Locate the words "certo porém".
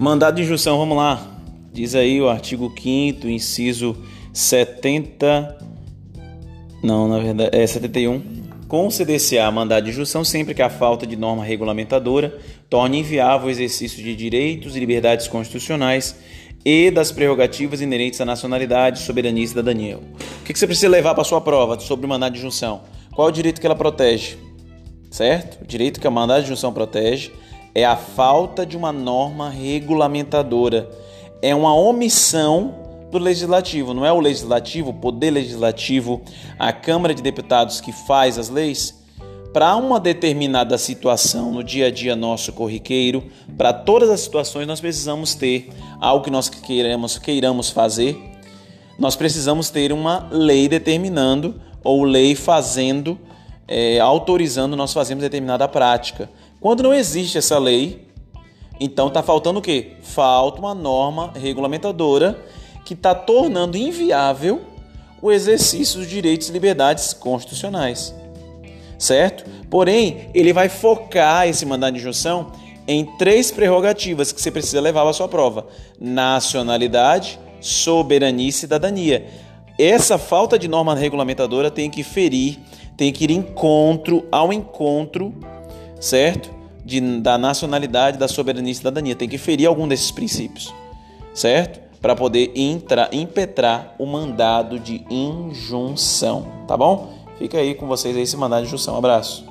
68.98-70.28